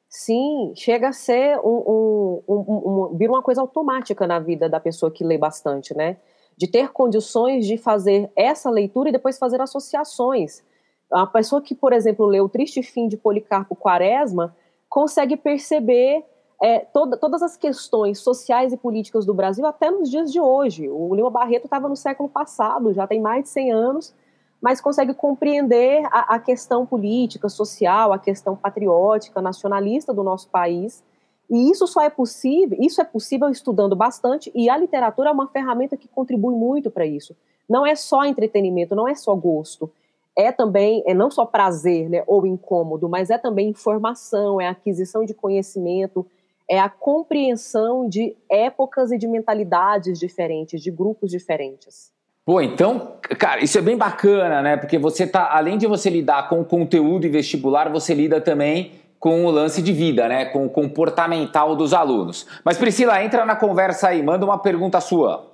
Sim, 0.07 0.71
chega 0.73 1.09
a 1.09 1.13
ser 1.13 1.59
um, 1.59 1.83
um, 1.85 2.43
um, 2.47 3.09
um, 3.11 3.17
vira 3.17 3.33
uma 3.33 3.43
coisa 3.43 3.59
automática 3.59 4.25
na 4.25 4.39
vida 4.39 4.69
da 4.69 4.79
pessoa 4.79 5.11
que 5.11 5.25
lê 5.25 5.37
bastante, 5.37 5.93
né? 5.93 6.15
De 6.55 6.65
ter 6.65 6.93
condições 6.93 7.67
de 7.67 7.77
fazer 7.77 8.31
essa 8.37 8.69
leitura 8.69 9.09
e 9.09 9.11
depois 9.11 9.37
fazer 9.37 9.59
associações 9.59 10.63
a 11.11 11.25
pessoa 11.25 11.61
que, 11.61 11.75
por 11.75 11.93
exemplo, 11.93 12.25
lê 12.25 12.39
o 12.41 12.49
Triste 12.49 12.81
Fim 12.81 13.07
de 13.07 13.17
Policarpo 13.17 13.75
Quaresma 13.75 14.55
consegue 14.89 15.37
perceber 15.37 16.23
é, 16.61 16.79
toda, 16.79 17.17
todas 17.17 17.41
as 17.41 17.57
questões 17.57 18.19
sociais 18.19 18.73
e 18.73 18.77
políticas 18.77 19.25
do 19.25 19.33
Brasil 19.33 19.65
até 19.65 19.91
nos 19.91 20.09
dias 20.09 20.31
de 20.31 20.39
hoje. 20.39 20.89
O 20.89 21.13
Lima 21.13 21.29
Barreto 21.29 21.65
estava 21.65 21.89
no 21.89 21.95
século 21.95 22.29
passado, 22.29 22.93
já 22.93 23.05
tem 23.05 23.21
mais 23.21 23.43
de 23.43 23.49
100 23.49 23.71
anos, 23.71 24.13
mas 24.61 24.81
consegue 24.81 25.13
compreender 25.13 26.05
a, 26.05 26.35
a 26.35 26.39
questão 26.39 26.85
política, 26.85 27.49
social, 27.49 28.13
a 28.13 28.19
questão 28.19 28.55
patriótica, 28.55 29.41
nacionalista 29.41 30.13
do 30.13 30.23
nosso 30.23 30.49
país. 30.49 31.03
E 31.49 31.69
isso 31.69 31.85
só 31.85 32.01
é 32.01 32.09
possível, 32.09 32.77
isso 32.81 32.99
é 32.99 33.03
possível 33.03 33.49
estudando 33.49 33.95
bastante, 33.95 34.51
e 34.55 34.69
a 34.69 34.77
literatura 34.77 35.29
é 35.29 35.31
uma 35.31 35.47
ferramenta 35.47 35.95
que 35.95 36.07
contribui 36.07 36.55
muito 36.55 36.89
para 36.89 37.05
isso. 37.05 37.35
Não 37.69 37.85
é 37.85 37.95
só 37.95 38.25
entretenimento, 38.25 38.95
não 38.95 39.07
é 39.07 39.13
só 39.13 39.35
gosto. 39.35 39.91
É 40.37 40.51
também, 40.51 41.03
é 41.05 41.13
não 41.13 41.31
só 41.31 41.45
prazer 41.45 42.09
né, 42.09 42.23
ou 42.27 42.45
incômodo, 42.45 43.07
mas 43.07 43.29
é 43.29 43.37
também 43.37 43.69
informação, 43.69 44.59
é 44.59 44.67
aquisição 44.67 45.23
de 45.23 45.33
conhecimento, 45.33 46.25
é 46.69 46.79
a 46.79 46.89
compreensão 46.89 48.07
de 48.09 48.35
épocas 48.49 49.11
e 49.11 49.17
de 49.17 49.27
mentalidades 49.27 50.19
diferentes, 50.19 50.81
de 50.81 50.91
grupos 50.91 51.31
diferentes. 51.31 52.13
Pô, 52.45 52.61
então, 52.61 53.13
cara, 53.39 53.63
isso 53.63 53.77
é 53.77 53.81
bem 53.81 53.97
bacana, 53.97 54.61
né? 54.61 54.77
Porque 54.77 54.99
você 54.99 55.25
tá, 55.25 55.49
além 55.51 55.77
de 55.77 55.87
você 55.87 56.09
lidar 56.09 56.47
com 56.47 56.61
o 56.61 56.65
conteúdo 56.65 57.25
e 57.25 57.29
vestibular, 57.29 57.89
você 57.89 58.13
lida 58.13 58.39
também 58.39 58.91
com 59.19 59.45
o 59.45 59.49
lance 59.49 59.81
de 59.81 59.91
vida, 59.91 60.27
né? 60.27 60.45
Com 60.45 60.67
o 60.67 60.69
comportamental 60.69 61.75
dos 61.75 61.93
alunos. 61.93 62.45
Mas 62.63 62.77
Priscila, 62.77 63.23
entra 63.23 63.45
na 63.45 63.55
conversa 63.55 64.09
aí, 64.09 64.21
manda 64.21 64.45
uma 64.45 64.59
pergunta 64.59 65.01
sua. 65.01 65.51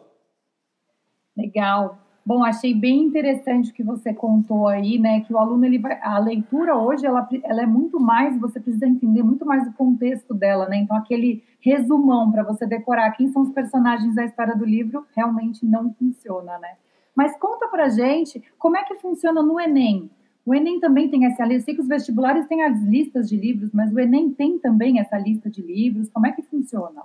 Legal. 1.37 1.97
Bom, 2.23 2.43
achei 2.43 2.73
bem 2.73 3.01
interessante 3.01 3.71
o 3.71 3.73
que 3.73 3.83
você 3.83 4.13
contou 4.13 4.67
aí, 4.67 4.99
né? 4.99 5.21
Que 5.21 5.33
o 5.33 5.39
aluno 5.39 5.65
ele 5.65 5.79
vai, 5.79 5.99
a 6.03 6.19
leitura 6.19 6.77
hoje 6.77 7.03
ela, 7.03 7.27
ela 7.43 7.63
é 7.63 7.65
muito 7.65 7.99
mais, 7.99 8.39
você 8.39 8.59
precisa 8.59 8.87
entender 8.87 9.23
muito 9.23 9.43
mais 9.43 9.67
o 9.67 9.73
contexto 9.73 10.31
dela, 10.31 10.69
né? 10.69 10.77
Então 10.77 10.95
aquele 10.95 11.43
resumão 11.59 12.31
para 12.31 12.43
você 12.43 12.67
decorar 12.67 13.11
quem 13.11 13.31
são 13.31 13.41
os 13.41 13.49
personagens 13.49 14.13
da 14.13 14.23
história 14.23 14.55
do 14.55 14.65
livro 14.65 15.05
realmente 15.15 15.65
não 15.65 15.91
funciona, 15.93 16.59
né? 16.59 16.75
Mas 17.15 17.35
conta 17.37 17.67
pra 17.67 17.89
gente 17.89 18.41
como 18.57 18.77
é 18.77 18.83
que 18.83 18.95
funciona 18.95 19.41
no 19.41 19.59
Enem. 19.59 20.09
O 20.45 20.53
Enem 20.53 20.79
também 20.79 21.09
tem 21.09 21.25
essa 21.25 21.43
lista. 21.43 21.65
Sei 21.65 21.75
que 21.75 21.81
os 21.81 21.87
vestibulares 21.87 22.47
têm 22.47 22.63
as 22.63 22.79
listas 22.81 23.27
de 23.27 23.35
livros, 23.35 23.71
mas 23.73 23.91
o 23.91 23.99
Enem 23.99 24.31
tem 24.31 24.59
também 24.59 24.99
essa 24.99 25.17
lista 25.17 25.49
de 25.49 25.61
livros. 25.61 26.09
Como 26.09 26.27
é 26.27 26.31
que 26.31 26.41
funciona? 26.43 27.01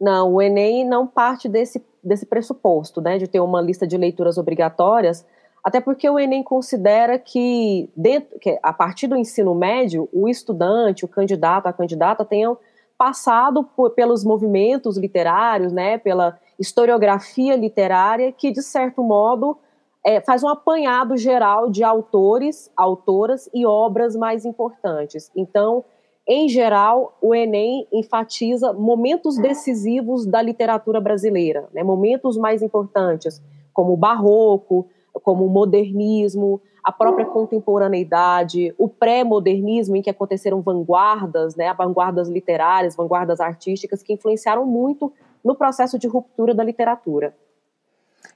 Não, 0.00 0.34
o 0.34 0.42
Enem 0.42 0.86
não 0.86 1.06
parte 1.06 1.48
desse, 1.48 1.84
desse 2.02 2.24
pressuposto, 2.24 3.00
né, 3.00 3.18
de 3.18 3.26
ter 3.26 3.40
uma 3.40 3.60
lista 3.60 3.86
de 3.86 3.96
leituras 3.96 4.38
obrigatórias, 4.38 5.26
até 5.62 5.80
porque 5.80 6.08
o 6.08 6.18
Enem 6.18 6.42
considera 6.42 7.18
que, 7.18 7.90
dentro, 7.96 8.38
que 8.38 8.58
a 8.62 8.72
partir 8.72 9.08
do 9.08 9.16
ensino 9.16 9.54
médio, 9.54 10.08
o 10.12 10.28
estudante, 10.28 11.04
o 11.04 11.08
candidato, 11.08 11.66
a 11.66 11.72
candidata 11.72 12.24
tenham 12.24 12.56
passado 12.96 13.64
por, 13.76 13.90
pelos 13.90 14.24
movimentos 14.24 14.96
literários, 14.96 15.72
né, 15.72 15.98
pela 15.98 16.38
historiografia 16.58 17.56
literária, 17.56 18.32
que, 18.32 18.50
de 18.50 18.62
certo 18.62 19.02
modo, 19.02 19.58
é, 20.04 20.20
faz 20.20 20.42
um 20.42 20.48
apanhado 20.48 21.16
geral 21.16 21.70
de 21.70 21.84
autores, 21.84 22.70
autoras 22.76 23.48
e 23.52 23.66
obras 23.66 24.16
mais 24.16 24.44
importantes. 24.44 25.30
Então, 25.36 25.84
em 26.28 26.46
geral, 26.46 27.16
o 27.22 27.34
Enem 27.34 27.88
enfatiza 27.90 28.74
momentos 28.74 29.38
decisivos 29.38 30.26
da 30.26 30.42
literatura 30.42 31.00
brasileira, 31.00 31.70
né? 31.72 31.82
momentos 31.82 32.36
mais 32.36 32.60
importantes, 32.60 33.42
como 33.72 33.94
o 33.94 33.96
barroco, 33.96 34.86
como 35.22 35.46
o 35.46 35.48
modernismo, 35.48 36.60
a 36.84 36.92
própria 36.92 37.24
contemporaneidade, 37.24 38.74
o 38.76 38.88
pré-modernismo, 38.88 39.96
em 39.96 40.02
que 40.02 40.10
aconteceram 40.10 40.60
vanguardas, 40.60 41.56
né? 41.56 41.72
vanguardas 41.72 42.28
literárias, 42.28 42.94
vanguardas 42.94 43.40
artísticas, 43.40 44.02
que 44.02 44.12
influenciaram 44.12 44.66
muito 44.66 45.10
no 45.42 45.54
processo 45.54 45.98
de 45.98 46.06
ruptura 46.06 46.52
da 46.52 46.62
literatura. 46.62 47.34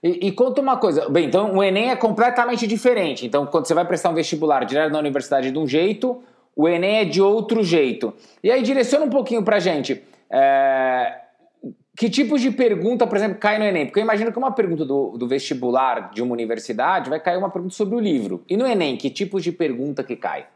E, 0.03 0.29
e, 0.29 0.33
conta 0.33 0.63
uma 0.63 0.79
coisa, 0.79 1.11
bem, 1.11 1.27
então 1.27 1.57
o 1.57 1.63
Enem 1.63 1.91
é 1.91 1.97
completamente 1.97 2.67
diferente. 2.67 3.27
Então, 3.27 3.45
quando 3.45 3.67
você 3.67 3.75
vai 3.75 3.85
prestar 3.85 4.09
um 4.09 4.15
vestibular 4.15 4.65
direto 4.65 4.93
na 4.93 4.99
universidade 4.99 5.51
de 5.51 5.59
um 5.59 5.67
jeito, 5.67 6.23
o 6.55 6.69
Enem 6.69 6.99
é 6.99 7.05
de 7.05 7.21
outro 7.21 7.63
jeito. 7.63 8.13
E 8.43 8.51
aí 8.51 8.63
direciona 8.63 9.05
um 9.05 9.11
pouquinho 9.11 9.43
pra 9.43 9.59
gente. 9.59 10.03
É... 10.31 11.21
Que 11.97 12.09
tipos 12.09 12.41
de 12.41 12.51
pergunta, 12.51 13.07
por 13.07 13.17
exemplo, 13.17 13.39
cai 13.39 13.59
no 13.59 13.65
Enem? 13.65 13.87
Porque 13.87 14.01
eu 14.01 14.05
imagino 14.05 14.33
que 14.33 14.39
uma 14.39 14.53
pergunta 14.53 14.85
do, 14.85 15.17
do 15.19 15.29
vestibular 15.29 16.11
de 16.11 16.23
uma 16.23 16.33
universidade 16.33 17.11
vai 17.11 17.21
cair 17.21 17.37
uma 17.37 17.51
pergunta 17.51 17.75
sobre 17.75 17.95
o 17.95 18.01
livro. 18.01 18.43
E 18.49 18.57
no 18.57 18.67
Enem, 18.67 18.97
que 18.97 19.11
tipos 19.11 19.45
de 19.45 19.53
pergunta 19.53 20.03
que 20.03 20.17
cai? 20.17 20.47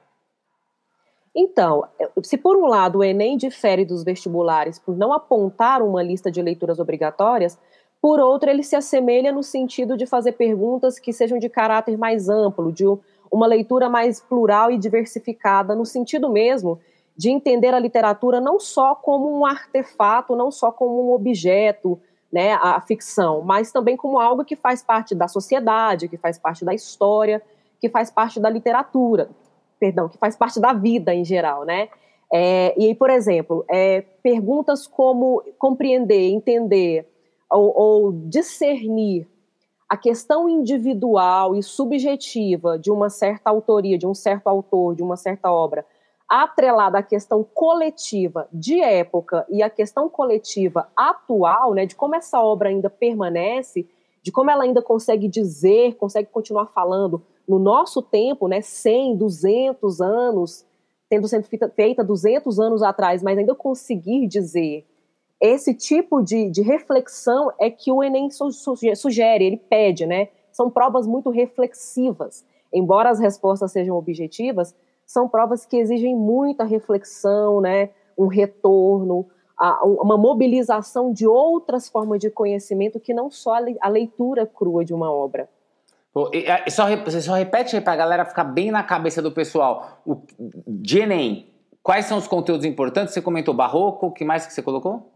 Então, 1.34 1.84
se 2.22 2.38
por 2.38 2.56
um 2.56 2.66
lado 2.66 2.98
o 2.98 3.04
Enem 3.04 3.36
difere 3.36 3.84
dos 3.84 4.02
vestibulares 4.02 4.78
por 4.78 4.96
não 4.96 5.12
apontar 5.12 5.82
uma 5.82 6.02
lista 6.02 6.30
de 6.30 6.40
leituras 6.40 6.78
obrigatórias, 6.78 7.58
por 8.00 8.18
outro 8.18 8.48
ele 8.48 8.62
se 8.62 8.74
assemelha 8.74 9.30
no 9.30 9.42
sentido 9.42 9.96
de 9.98 10.06
fazer 10.06 10.32
perguntas 10.32 10.98
que 10.98 11.12
sejam 11.12 11.38
de 11.38 11.50
caráter 11.50 11.98
mais 11.98 12.30
amplo, 12.30 12.72
de 12.72 12.84
uma 13.36 13.46
leitura 13.46 13.88
mais 13.88 14.20
plural 14.20 14.70
e 14.70 14.78
diversificada, 14.78 15.74
no 15.74 15.84
sentido 15.84 16.30
mesmo 16.30 16.80
de 17.16 17.30
entender 17.30 17.72
a 17.72 17.78
literatura 17.78 18.40
não 18.40 18.60
só 18.60 18.94
como 18.94 19.38
um 19.38 19.46
artefato, 19.46 20.36
não 20.36 20.50
só 20.50 20.70
como 20.70 21.08
um 21.08 21.14
objeto, 21.14 21.98
né, 22.30 22.52
a 22.54 22.80
ficção, 22.80 23.40
mas 23.40 23.72
também 23.72 23.96
como 23.96 24.18
algo 24.18 24.44
que 24.44 24.56
faz 24.56 24.82
parte 24.82 25.14
da 25.14 25.28
sociedade, 25.28 26.08
que 26.08 26.18
faz 26.18 26.38
parte 26.38 26.64
da 26.64 26.74
história, 26.74 27.40
que 27.80 27.88
faz 27.88 28.10
parte 28.10 28.38
da 28.40 28.50
literatura, 28.50 29.30
perdão, 29.78 30.08
que 30.08 30.18
faz 30.18 30.36
parte 30.36 30.60
da 30.60 30.72
vida 30.72 31.14
em 31.14 31.24
geral, 31.24 31.64
né? 31.64 31.88
É, 32.32 32.74
e 32.76 32.86
aí, 32.86 32.94
por 32.94 33.08
exemplo, 33.08 33.64
é, 33.70 34.02
perguntas 34.22 34.86
como 34.86 35.42
compreender, 35.58 36.30
entender 36.30 37.06
ou, 37.50 37.72
ou 37.74 38.12
discernir 38.12 39.26
a 39.88 39.96
questão 39.96 40.48
individual 40.48 41.54
e 41.54 41.62
subjetiva 41.62 42.78
de 42.78 42.90
uma 42.90 43.08
certa 43.08 43.50
autoria, 43.50 43.96
de 43.96 44.06
um 44.06 44.14
certo 44.14 44.48
autor, 44.48 44.94
de 44.96 45.02
uma 45.02 45.16
certa 45.16 45.50
obra, 45.50 45.86
atrelada 46.28 46.98
à 46.98 47.02
questão 47.02 47.44
coletiva 47.44 48.48
de 48.52 48.80
época 48.80 49.46
e 49.48 49.62
à 49.62 49.70
questão 49.70 50.08
coletiva 50.08 50.88
atual, 50.96 51.72
né, 51.72 51.86
de 51.86 51.94
como 51.94 52.16
essa 52.16 52.42
obra 52.42 52.68
ainda 52.68 52.90
permanece, 52.90 53.88
de 54.22 54.32
como 54.32 54.50
ela 54.50 54.64
ainda 54.64 54.82
consegue 54.82 55.28
dizer, 55.28 55.94
consegue 55.94 56.28
continuar 56.30 56.66
falando 56.66 57.22
no 57.46 57.60
nosso 57.60 58.02
tempo, 58.02 58.48
né, 58.48 58.60
100, 58.60 59.16
200 59.16 60.00
anos, 60.00 60.66
tendo 61.08 61.28
sido 61.28 61.44
feita 61.70 62.02
200 62.02 62.58
anos 62.58 62.82
atrás, 62.82 63.22
mas 63.22 63.38
ainda 63.38 63.54
conseguir 63.54 64.26
dizer 64.26 64.84
esse 65.40 65.74
tipo 65.74 66.22
de, 66.22 66.50
de 66.50 66.62
reflexão 66.62 67.52
é 67.60 67.70
que 67.70 67.92
o 67.92 68.02
Enem 68.02 68.28
sugere, 68.30 69.44
ele 69.44 69.56
pede, 69.58 70.06
né? 70.06 70.28
São 70.50 70.70
provas 70.70 71.06
muito 71.06 71.30
reflexivas. 71.30 72.44
Embora 72.72 73.10
as 73.10 73.20
respostas 73.20 73.72
sejam 73.72 73.96
objetivas, 73.96 74.74
são 75.04 75.28
provas 75.28 75.66
que 75.66 75.76
exigem 75.76 76.16
muita 76.16 76.64
reflexão, 76.64 77.60
né? 77.60 77.90
Um 78.16 78.26
retorno, 78.26 79.26
uma 79.82 80.16
mobilização 80.16 81.12
de 81.12 81.26
outras 81.26 81.88
formas 81.88 82.18
de 82.18 82.30
conhecimento 82.30 82.98
que 82.98 83.12
não 83.12 83.30
só 83.30 83.58
a 83.80 83.88
leitura 83.88 84.46
crua 84.46 84.84
de 84.84 84.94
uma 84.94 85.12
obra. 85.12 85.48
e, 86.32 86.70
só, 86.70 86.84
você 86.96 87.20
só 87.20 87.34
repete 87.34 87.76
aí 87.76 87.82
para 87.82 87.92
a 87.92 87.96
galera 87.96 88.24
ficar 88.24 88.44
bem 88.44 88.70
na 88.70 88.82
cabeça 88.82 89.20
do 89.20 89.30
pessoal. 89.30 90.00
O, 90.06 90.16
de 90.66 91.00
Enem, 91.00 91.50
quais 91.82 92.06
são 92.06 92.16
os 92.16 92.26
conteúdos 92.26 92.64
importantes? 92.64 93.12
Você 93.12 93.20
comentou 93.20 93.52
barroco, 93.52 94.06
o 94.06 94.12
que 94.12 94.24
mais 94.24 94.46
que 94.46 94.52
você 94.54 94.62
colocou? 94.62 95.12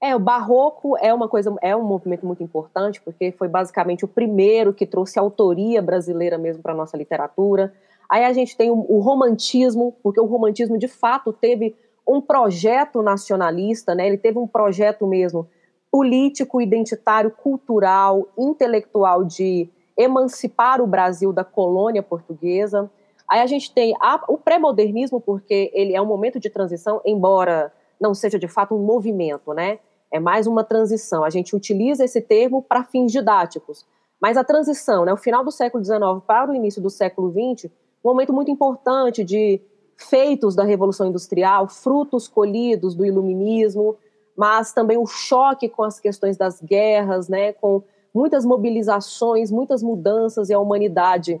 É, 0.00 0.14
o 0.14 0.18
barroco 0.18 0.96
é 0.98 1.12
uma 1.12 1.28
coisa, 1.28 1.54
é 1.62 1.74
um 1.74 1.82
movimento 1.82 2.26
muito 2.26 2.42
importante, 2.42 3.00
porque 3.00 3.32
foi 3.32 3.48
basicamente 3.48 4.04
o 4.04 4.08
primeiro 4.08 4.72
que 4.72 4.86
trouxe 4.86 5.18
autoria 5.18 5.80
brasileira 5.80 6.36
mesmo 6.36 6.62
para 6.62 6.72
a 6.72 6.76
nossa 6.76 6.96
literatura. 6.96 7.72
Aí 8.08 8.24
a 8.24 8.32
gente 8.32 8.56
tem 8.56 8.70
o, 8.70 8.86
o, 8.88 9.00
romantismo, 9.00 9.96
porque 10.02 10.20
o 10.20 10.26
romantismo 10.26 10.78
de 10.78 10.88
fato 10.88 11.32
teve 11.32 11.74
um 12.06 12.20
projeto 12.20 13.02
nacionalista, 13.02 13.94
né? 13.94 14.06
Ele 14.06 14.18
teve 14.18 14.38
um 14.38 14.46
projeto 14.46 15.06
mesmo 15.06 15.48
político, 15.90 16.60
identitário, 16.60 17.30
cultural, 17.30 18.28
intelectual 18.38 19.24
de 19.24 19.68
emancipar 19.96 20.80
o 20.80 20.86
Brasil 20.86 21.32
da 21.32 21.42
colônia 21.42 22.02
portuguesa. 22.02 22.90
Aí 23.28 23.40
a 23.40 23.46
gente 23.46 23.72
tem 23.72 23.94
a, 24.00 24.22
o 24.28 24.36
pré-modernismo, 24.36 25.20
porque 25.20 25.70
ele 25.74 25.96
é 25.96 26.02
um 26.02 26.06
momento 26.06 26.38
de 26.38 26.50
transição, 26.50 27.00
embora 27.04 27.72
não 28.00 28.14
seja 28.14 28.38
de 28.38 28.48
fato 28.48 28.74
um 28.74 28.84
movimento, 28.84 29.52
né? 29.52 29.78
É 30.10 30.20
mais 30.20 30.46
uma 30.46 30.62
transição. 30.62 31.24
A 31.24 31.30
gente 31.30 31.54
utiliza 31.54 32.04
esse 32.04 32.20
termo 32.20 32.62
para 32.62 32.84
fins 32.84 33.12
didáticos. 33.12 33.84
Mas 34.20 34.36
a 34.36 34.44
transição, 34.44 35.04
né, 35.04 35.12
o 35.12 35.16
final 35.16 35.44
do 35.44 35.50
século 35.50 35.84
XIX 35.84 36.00
para 36.26 36.50
o 36.50 36.54
início 36.54 36.80
do 36.80 36.88
século 36.88 37.30
XX, 37.30 37.70
um 38.04 38.08
momento 38.08 38.32
muito 38.32 38.50
importante 38.50 39.22
de 39.22 39.60
feitos 39.96 40.54
da 40.54 40.64
Revolução 40.64 41.08
Industrial, 41.08 41.68
frutos 41.68 42.28
colhidos 42.28 42.94
do 42.94 43.04
Iluminismo, 43.04 43.96
mas 44.36 44.72
também 44.72 44.96
o 44.96 45.06
choque 45.06 45.68
com 45.68 45.82
as 45.82 45.98
questões 45.98 46.36
das 46.36 46.60
guerras, 46.60 47.28
né, 47.28 47.52
com 47.54 47.82
muitas 48.14 48.44
mobilizações, 48.44 49.50
muitas 49.50 49.82
mudanças 49.82 50.48
e 50.48 50.54
a 50.54 50.58
humanidade 50.58 51.40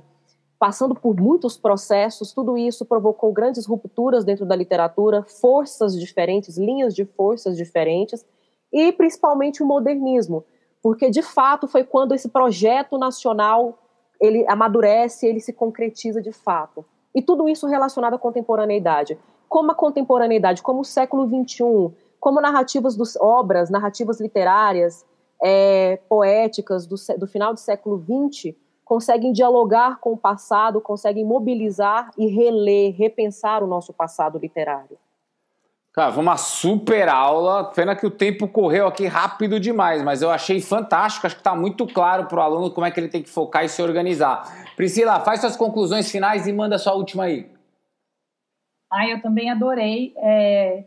passando 0.58 0.94
por 0.94 1.18
muitos 1.20 1.56
processos, 1.56 2.32
tudo 2.32 2.56
isso 2.56 2.84
provocou 2.84 3.32
grandes 3.32 3.66
rupturas 3.66 4.24
dentro 4.24 4.46
da 4.46 4.56
literatura, 4.56 5.22
forças 5.22 5.98
diferentes, 5.98 6.56
linhas 6.56 6.94
de 6.94 7.04
forças 7.04 7.56
diferentes, 7.56 8.24
e 8.72 8.92
principalmente 8.92 9.62
o 9.62 9.66
modernismo, 9.66 10.44
porque 10.82 11.10
de 11.10 11.22
fato 11.22 11.68
foi 11.68 11.84
quando 11.84 12.14
esse 12.14 12.28
projeto 12.28 12.98
nacional 12.98 13.78
ele 14.20 14.46
amadurece, 14.48 15.26
ele 15.26 15.40
se 15.40 15.52
concretiza 15.52 16.22
de 16.22 16.32
fato. 16.32 16.84
E 17.14 17.20
tudo 17.20 17.48
isso 17.48 17.66
relacionado 17.66 18.14
à 18.14 18.18
contemporaneidade. 18.18 19.18
Como 19.48 19.70
a 19.70 19.74
contemporaneidade, 19.74 20.62
como 20.62 20.80
o 20.80 20.84
século 20.84 21.26
XXI, 21.26 21.94
como 22.18 22.40
narrativas 22.40 22.96
dos 22.96 23.16
obras, 23.16 23.70
narrativas 23.70 24.20
literárias, 24.20 25.04
é, 25.42 25.98
poéticas 26.08 26.86
do, 26.86 26.96
do 27.18 27.26
final 27.26 27.52
do 27.52 27.60
século 27.60 28.02
XX, 28.02 28.54
conseguem 28.86 29.32
dialogar 29.32 29.98
com 29.98 30.12
o 30.12 30.16
passado, 30.16 30.80
conseguem 30.80 31.24
mobilizar 31.24 32.12
e 32.16 32.28
reler, 32.28 32.94
repensar 32.96 33.60
o 33.64 33.66
nosso 33.66 33.92
passado 33.92 34.38
literário. 34.38 34.96
Cara, 35.92 36.12
foi 36.12 36.22
uma 36.22 36.36
super 36.36 37.08
aula. 37.08 37.64
Pena 37.64 37.96
que 37.96 38.06
o 38.06 38.10
tempo 38.10 38.46
correu 38.46 38.86
aqui 38.86 39.06
rápido 39.06 39.58
demais, 39.58 40.04
mas 40.04 40.22
eu 40.22 40.30
achei 40.30 40.60
fantástico. 40.60 41.26
Acho 41.26 41.34
que 41.34 41.40
está 41.40 41.56
muito 41.56 41.84
claro 41.86 42.26
para 42.26 42.38
o 42.38 42.42
aluno 42.42 42.70
como 42.70 42.86
é 42.86 42.90
que 42.92 43.00
ele 43.00 43.08
tem 43.08 43.22
que 43.22 43.28
focar 43.28 43.64
e 43.64 43.68
se 43.68 43.82
organizar. 43.82 44.44
Priscila, 44.76 45.18
faz 45.20 45.40
suas 45.40 45.56
conclusões 45.56 46.08
finais 46.08 46.46
e 46.46 46.52
manda 46.52 46.78
sua 46.78 46.94
última 46.94 47.24
aí. 47.24 47.50
Ah, 48.92 49.08
eu 49.08 49.20
também 49.20 49.50
adorei. 49.50 50.14
É, 50.18 50.84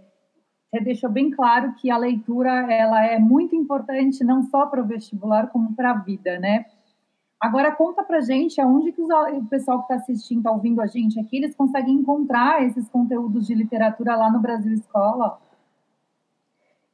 você 0.71 0.81
deixou 0.81 1.09
bem 1.09 1.31
claro 1.31 1.73
que 1.81 1.91
a 1.91 1.97
leitura 1.97 2.71
ela 2.71 3.05
é 3.05 3.19
muito 3.19 3.55
importante 3.55 4.23
não 4.23 4.43
só 4.43 4.67
para 4.67 4.81
o 4.81 4.87
vestibular 4.87 5.47
como 5.47 5.75
para 5.75 5.91
a 5.91 5.95
vida, 5.95 6.39
né? 6.39 6.65
Agora 7.39 7.71
conta 7.71 8.03
pra 8.03 8.19
gente 8.19 8.59
aonde 8.59 8.91
que 8.91 9.01
o 9.01 9.45
pessoal 9.49 9.77
que 9.77 9.93
está 9.93 9.95
assistindo, 9.95 10.39
está 10.39 10.51
ouvindo 10.51 10.81
a 10.81 10.87
gente 10.87 11.17
aqui, 11.19 11.37
eles 11.37 11.55
conseguem 11.55 11.95
encontrar 11.95 12.65
esses 12.65 12.89
conteúdos 12.89 13.47
de 13.47 13.55
literatura 13.55 14.15
lá 14.17 14.29
no 14.29 14.39
Brasil 14.39 14.73
Escola. 14.73 15.39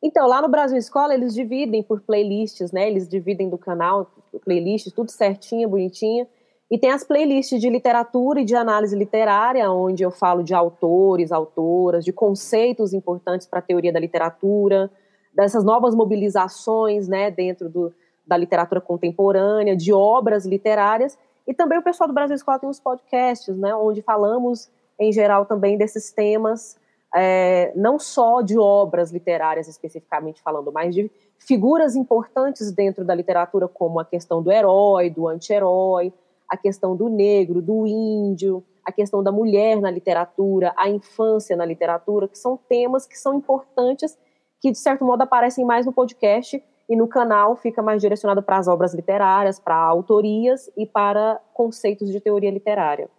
Então, 0.04 0.28
lá 0.28 0.44
no 0.44 0.48
Brasil 0.48 0.78
Escola, 0.78 1.16
eles 1.16 1.34
dividem 1.34 1.82
por 1.82 2.02
playlists, 2.02 2.72
né? 2.72 2.88
Eles 2.88 3.10
dividem 3.10 3.50
do 3.50 3.58
canal, 3.58 4.12
playlists, 4.44 4.94
tudo 4.94 5.10
certinho, 5.10 5.68
bonitinho. 5.68 6.28
E 6.70 6.78
tem 6.78 6.92
as 6.92 7.04
playlists 7.04 7.60
de 7.60 7.68
literatura 7.68 8.42
e 8.42 8.46
de 8.46 8.56
análise 8.56 8.96
literária, 8.96 9.72
onde 9.72 10.04
eu 10.04 10.12
falo 10.12 10.44
de 10.44 10.54
autores, 10.54 11.32
autoras, 11.32 12.06
de 12.06 12.14
conceitos 12.14 12.94
importantes 12.94 13.48
para 13.48 13.60
a 13.60 13.64
teoria 13.64 13.92
da 13.92 14.00
literatura, 14.00 14.92
dessas 15.34 15.64
novas 15.64 15.96
mobilizações, 15.96 17.08
né, 17.08 17.32
dentro 17.32 17.68
do, 17.68 17.94
da 18.28 18.38
literatura 18.38 18.82
contemporânea, 18.82 19.76
de 19.76 19.94
obras 19.94 20.46
literárias, 20.46 21.18
e 21.48 21.54
também 21.54 21.78
o 21.78 21.84
pessoal 21.84 22.08
do 22.08 22.14
Brasil 22.14 22.36
Escola 22.36 22.60
tem 22.60 22.70
os 22.70 22.80
podcasts, 22.80 23.56
né, 23.58 23.76
onde 23.76 24.02
falamos, 24.02 24.70
em 25.00 25.12
geral, 25.12 25.46
também 25.46 25.78
desses 25.78 26.12
temas, 26.12 26.78
é, 27.16 27.72
não 27.76 28.00
só 28.00 28.42
de 28.42 28.58
obras 28.58 29.12
literárias 29.12 29.68
especificamente 29.68 30.42
falando, 30.42 30.72
mas 30.72 30.94
de 30.94 31.10
figuras 31.38 31.96
importantes 31.96 32.72
dentro 32.72 33.06
da 33.06 33.14
literatura, 33.14 33.68
como 33.68 34.00
a 34.00 34.06
questão 34.06 34.42
do 34.42 34.52
herói, 34.52 35.10
do 35.10 35.28
anti-herói, 35.28 36.12
a 36.50 36.58
questão 36.58 36.96
do 36.96 37.10
negro, 37.10 37.62
do 37.62 37.86
índio, 37.86 38.64
a 38.84 38.92
questão 38.92 39.24
da 39.24 39.32
mulher 39.32 39.80
na 39.80 39.90
literatura, 39.90 40.74
a 40.76 40.90
infância 40.90 41.56
na 41.56 41.66
literatura, 41.66 42.28
que 42.28 42.38
são 42.38 42.58
temas 42.70 43.06
que 43.06 43.18
são 43.18 43.34
importantes, 43.34 44.18
que 44.62 44.72
de 44.72 44.78
certo 44.78 45.06
modo 45.06 45.22
aparecem 45.22 45.66
mais 45.66 45.86
no 45.86 45.94
podcast 45.94 46.62
e 46.88 46.96
no 46.96 47.08
canal 47.08 47.56
fica 47.56 47.82
mais 47.82 48.02
direcionado 48.02 48.42
para 48.42 48.58
as 48.58 48.68
obras 48.68 48.94
literárias, 48.94 49.60
para 49.60 49.76
autorias 49.76 50.70
e 50.78 50.86
para 50.86 51.40
conceitos 51.54 52.12
de 52.12 52.20
teoria 52.20 52.52
literária. 52.52 53.10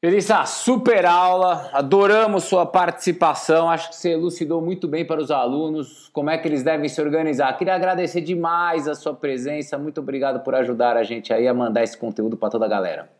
Elissa, 0.00 0.44
super 0.44 1.04
aula, 1.04 1.70
adoramos 1.72 2.44
sua 2.44 2.64
participação, 2.64 3.68
acho 3.68 3.88
que 3.88 3.96
você 3.96 4.10
elucidou 4.10 4.62
muito 4.62 4.86
bem 4.86 5.04
para 5.04 5.20
os 5.20 5.28
alunos 5.28 6.08
como 6.10 6.30
é 6.30 6.38
que 6.38 6.46
eles 6.46 6.62
devem 6.62 6.88
se 6.88 7.00
organizar. 7.00 7.52
Queria 7.58 7.74
agradecer 7.74 8.20
demais 8.20 8.86
a 8.86 8.94
sua 8.94 9.12
presença, 9.12 9.76
muito 9.76 10.00
obrigado 10.00 10.44
por 10.44 10.54
ajudar 10.54 10.96
a 10.96 11.02
gente 11.02 11.32
aí 11.32 11.48
a 11.48 11.54
mandar 11.54 11.82
esse 11.82 11.98
conteúdo 11.98 12.36
para 12.36 12.48
toda 12.48 12.64
a 12.64 12.68
galera. 12.68 13.10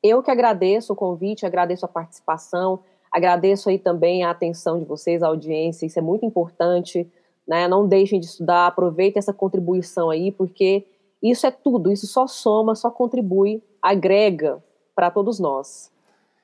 Eu 0.00 0.22
que 0.22 0.30
agradeço 0.30 0.92
o 0.92 0.96
convite, 0.96 1.44
agradeço 1.44 1.84
a 1.84 1.88
participação, 1.88 2.78
agradeço 3.10 3.68
aí 3.68 3.80
também 3.80 4.22
a 4.22 4.30
atenção 4.30 4.78
de 4.78 4.84
vocês, 4.84 5.24
a 5.24 5.26
audiência, 5.26 5.86
isso 5.86 5.98
é 5.98 6.02
muito 6.02 6.24
importante 6.24 7.10
né? 7.50 7.66
Não 7.66 7.88
deixem 7.88 8.20
de 8.20 8.26
estudar, 8.26 8.68
aproveitem 8.68 9.18
essa 9.18 9.32
contribuição 9.32 10.08
aí, 10.08 10.30
porque 10.30 10.86
isso 11.20 11.44
é 11.44 11.50
tudo, 11.50 11.90
isso 11.90 12.06
só 12.06 12.28
soma, 12.28 12.76
só 12.76 12.92
contribui, 12.92 13.60
agrega 13.82 14.62
para 14.94 15.10
todos 15.10 15.40
nós. 15.40 15.90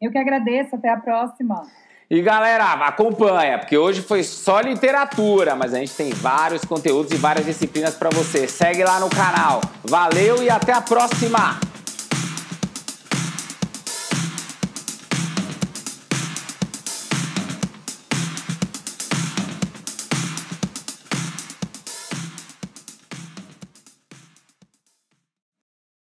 Eu 0.00 0.10
que 0.10 0.18
agradeço, 0.18 0.76
até 0.76 0.88
a 0.88 0.96
próxima. 0.96 1.62
E 2.10 2.20
galera, 2.22 2.72
acompanha, 2.72 3.56
porque 3.56 3.78
hoje 3.78 4.02
foi 4.02 4.24
só 4.24 4.58
literatura, 4.58 5.54
mas 5.54 5.72
a 5.72 5.78
gente 5.78 5.94
tem 5.94 6.10
vários 6.10 6.64
conteúdos 6.64 7.12
e 7.12 7.16
várias 7.16 7.46
disciplinas 7.46 7.94
para 7.94 8.10
você. 8.10 8.48
Segue 8.48 8.82
lá 8.82 8.98
no 8.98 9.08
canal. 9.08 9.60
Valeu 9.84 10.42
e 10.42 10.50
até 10.50 10.72
a 10.72 10.80
próxima! 10.80 11.69